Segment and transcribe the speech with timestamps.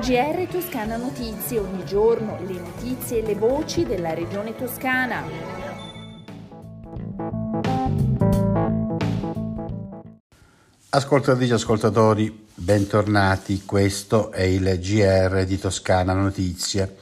[0.00, 5.22] GR Toscana Notizie, ogni giorno le notizie e le voci della regione toscana.
[10.88, 16.96] Ascoltatrici e ascoltatori, bentornati, questo è il GR di Toscana Notizie.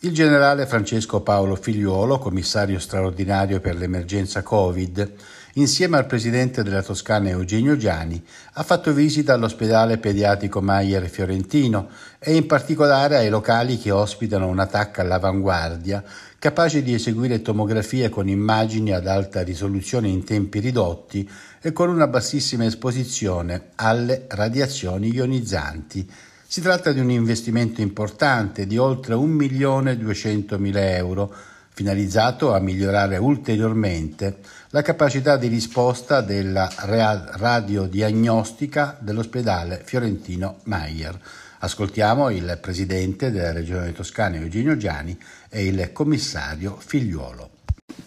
[0.00, 5.12] Il generale Francesco Paolo Figliuolo, commissario straordinario per l'emergenza Covid,
[5.54, 8.22] insieme al presidente della Toscana Eugenio Giani,
[8.54, 14.58] ha fatto visita all'ospedale pediatrico Maier Fiorentino e in particolare ai locali che ospitano un
[14.58, 16.04] attacco all'avanguardia
[16.38, 21.28] capace di eseguire tomografie con immagini ad alta risoluzione in tempi ridotti
[21.60, 26.08] e con una bassissima esposizione alle radiazioni ionizzanti.
[26.46, 31.34] Si tratta di un investimento importante di oltre 1.200.000 euro
[31.78, 34.38] finalizzato a migliorare ulteriormente
[34.70, 41.16] la capacità di risposta della radiodiagnostica dell'ospedale fiorentino Maier.
[41.60, 45.16] Ascoltiamo il presidente della Regione Toscana Eugenio Giani
[45.48, 47.48] e il commissario Figliuolo.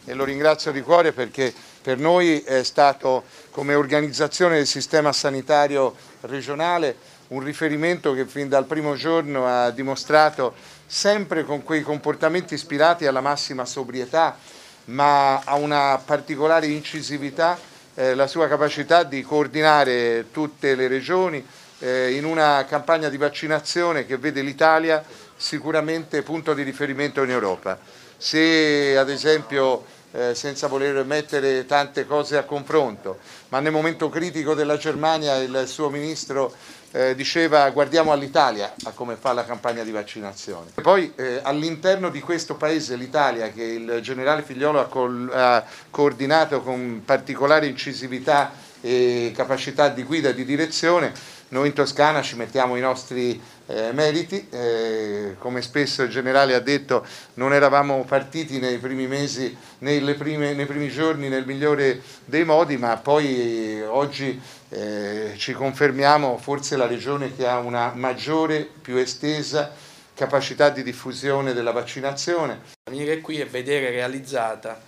[0.04, 5.96] E lo ringrazio di cuore perché per noi è stato come organizzazione del sistema sanitario
[6.20, 6.94] regionale
[7.32, 10.54] un riferimento che fin dal primo giorno ha dimostrato
[10.86, 14.38] sempre con quei comportamenti ispirati alla massima sobrietà,
[14.86, 17.58] ma a una particolare incisività,
[17.96, 21.46] eh, la sua capacità di coordinare tutte le regioni
[21.80, 25.04] eh, in una campagna di vaccinazione che vede l'Italia
[25.38, 27.80] sicuramente punto di riferimento in Europa.
[28.18, 34.54] Se ad esempio eh, senza voler mettere tante cose a confronto, ma nel momento critico
[34.54, 36.54] della Germania il suo ministro
[36.92, 40.72] eh, diceva guardiamo all'Italia a come fa la campagna di vaccinazione.
[40.82, 46.62] Poi eh, all'interno di questo paese, l'Italia, che il generale Figliolo ha, col, ha coordinato
[46.62, 51.14] con particolare incisività e capacità di guida e di direzione,
[51.52, 56.60] noi in Toscana ci mettiamo i nostri eh, meriti, eh, come spesso il generale ha
[56.60, 62.78] detto non eravamo partiti nei primi mesi, prime, nei primi giorni nel migliore dei modi,
[62.78, 64.40] ma poi eh, oggi
[64.70, 69.74] eh, ci confermiamo forse la regione che ha una maggiore, più estesa
[70.14, 72.62] capacità di diffusione della vaccinazione.
[72.90, 74.80] Venire qui e vedere realizzata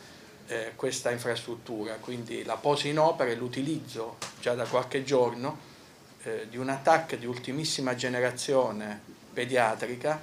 [0.48, 5.72] eh, questa infrastruttura, quindi la posa in opera e l'utilizzo già da qualche giorno
[6.24, 9.00] eh, di un attacco di ultimissima generazione
[9.34, 10.22] pediatrica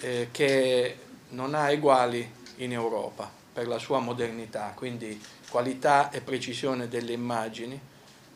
[0.00, 0.96] eh, che
[1.30, 7.78] non ha eguali in Europa per la sua modernità, quindi qualità e precisione delle immagini,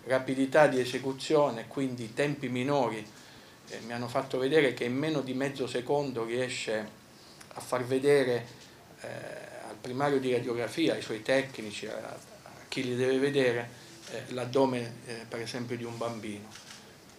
[0.06, 3.06] rapidità di esecuzione, quindi tempi minori.
[3.68, 7.02] Eh, mi hanno fatto vedere che in meno di mezzo secondo riesce
[7.54, 8.46] a far vedere
[9.00, 9.06] eh,
[9.68, 13.82] al primario di radiografia, ai suoi tecnici, a, a chi li deve vedere,
[14.14, 16.48] eh, l'addome eh, per esempio di un bambino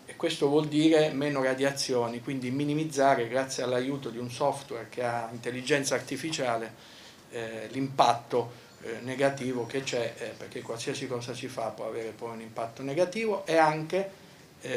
[0.05, 5.27] e questo vuol dire meno radiazioni, quindi minimizzare grazie all'aiuto di un software che ha
[5.31, 6.73] intelligenza artificiale
[7.31, 12.33] eh, l'impatto eh, negativo che c'è, eh, perché qualsiasi cosa si fa può avere poi
[12.33, 14.23] un impatto negativo e anche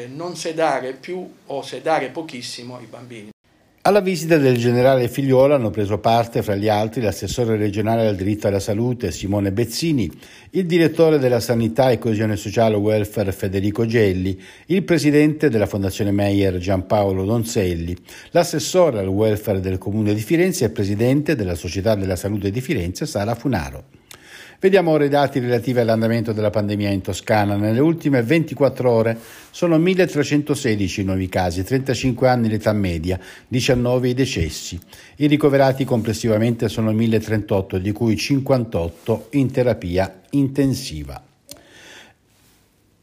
[0.09, 3.31] non sedare più o sedare pochissimo i bambini.
[3.89, 8.45] Alla visita del generale Figliuolo hanno preso parte, fra gli altri, l'assessore regionale al diritto
[8.45, 10.07] alla salute Simone Bezzini,
[10.51, 16.57] il direttore della sanità e coesione sociale welfare Federico Gelli, il presidente della Fondazione Meyer
[16.57, 17.97] Giampaolo Donzelli,
[18.29, 23.07] l'assessore al welfare del comune di Firenze e presidente della Società della Salute di Firenze
[23.07, 23.98] Sara Funaro.
[24.61, 27.55] Vediamo ora i dati relativi all'andamento della pandemia in Toscana.
[27.55, 29.17] Nelle ultime 24 ore
[29.51, 33.17] sono 1316 nuovi casi, 35 anni l'età media,
[33.47, 34.77] 19 i decessi.
[35.15, 41.28] I ricoverati complessivamente sono 1038, di cui 58 in terapia intensiva.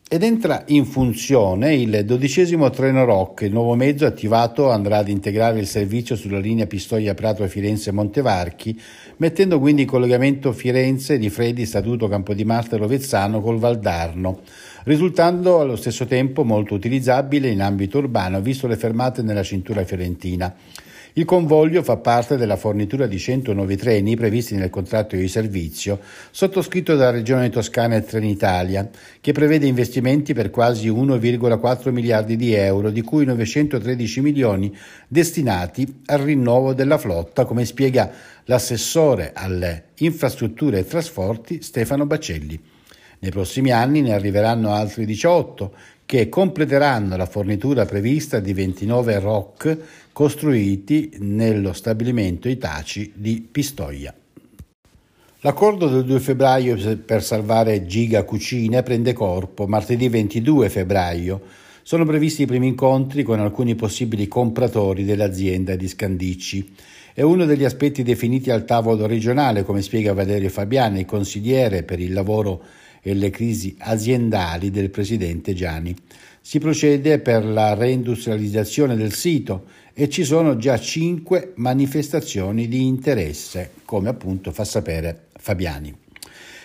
[0.08, 5.58] Ed entra in funzione il dodicesimo treno ROC, il nuovo mezzo attivato andrà ad integrare
[5.58, 8.80] il servizio sulla linea Pistoia-Prato-Firenze-Montevarchi,
[9.16, 14.42] mettendo quindi in collegamento Firenze, Di Freddi, Statuto, Campodimarte e Rovezzano col Valdarno,
[14.84, 20.54] risultando allo stesso tempo molto utilizzabile in ambito urbano, visto le fermate nella cintura fiorentina.
[21.18, 25.98] Il convoglio fa parte della fornitura di 100 nuovi treni previsti nel contratto di servizio
[26.30, 28.86] sottoscritto dalla Regione Toscana e Trenitalia,
[29.22, 34.76] che prevede investimenti per quasi 1,4 miliardi di euro, di cui 913 milioni
[35.08, 38.10] destinati al rinnovo della flotta, come spiega
[38.44, 42.75] l'assessore alle infrastrutture e trasporti Stefano Bacelli.
[43.26, 45.72] Nei prossimi anni ne arriveranno altri 18
[46.06, 49.78] che completeranno la fornitura prevista di 29 ROC
[50.12, 54.14] costruiti nello stabilimento Itaci di Pistoia.
[55.40, 61.40] L'accordo del 2 febbraio per salvare Giga Cucine prende corpo martedì 22 febbraio.
[61.82, 66.74] Sono previsti i primi incontri con alcuni possibili compratori dell'azienda di Scandicci.
[67.12, 72.12] È uno degli aspetti definiti al tavolo regionale, come spiega Valerio Fabiani, consigliere per il
[72.12, 75.94] lavoro e le crisi aziendali del presidente Gianni.
[76.40, 83.70] Si procede per la reindustrializzazione del sito e ci sono già cinque manifestazioni di interesse,
[83.84, 85.94] come appunto fa sapere Fabiani.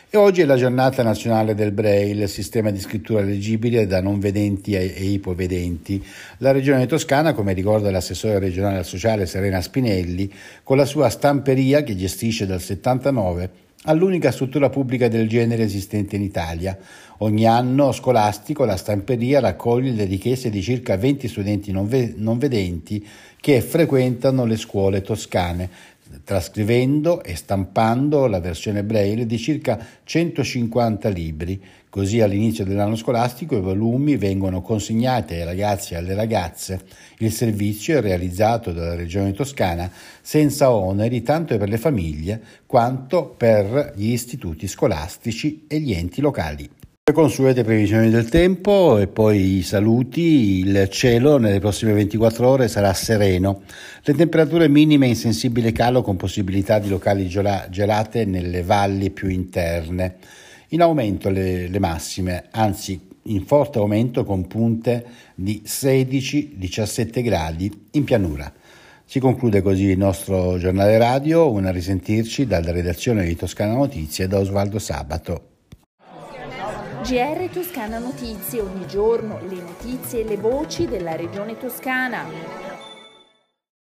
[0.09, 4.73] E oggi è la giornata nazionale del Braille, sistema di scrittura leggibile da non vedenti
[4.73, 6.03] e ipovedenti.
[6.39, 10.29] La regione toscana, come ricorda l'assessore regionale al sociale Serena Spinelli,
[10.63, 16.21] con la sua stamperia che gestisce dal 79 all'unica struttura pubblica del genere esistente in
[16.21, 16.77] Italia.
[17.19, 22.37] Ogni anno scolastico la stamperia raccoglie le richieste di circa 20 studenti non, ve- non
[22.37, 23.05] vedenti
[23.39, 25.69] che frequentano le scuole toscane,
[26.23, 31.61] trascrivendo e stampando la versione braille di circa 150 libri.
[31.91, 36.79] Così all'inizio dell'anno scolastico i volumi vengono consegnati ai ragazzi e alle ragazze.
[37.17, 39.91] Il servizio è realizzato dalla Regione Toscana
[40.21, 46.69] senza oneri tanto per le famiglie quanto per gli istituti scolastici e gli enti locali.
[47.03, 50.59] Le consuete previsioni del tempo e poi i saluti.
[50.59, 53.63] Il cielo nelle prossime 24 ore sarà sereno.
[54.03, 60.15] Le temperature minime in sensibile calo con possibilità di locali gelate nelle valli più interne.
[60.73, 68.05] In aumento le, le massime, anzi in forte aumento con punte di 16-17 gradi in
[68.05, 68.51] pianura.
[69.03, 74.39] Si conclude così il nostro giornale radio, una risentirci dalla redazione di Toscana Notizie da
[74.39, 75.49] Osvaldo Sabato.
[77.03, 82.70] GR Toscana Notizie, ogni giorno le notizie e le voci della regione toscana.